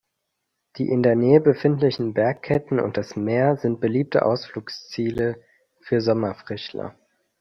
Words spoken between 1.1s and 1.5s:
Nähe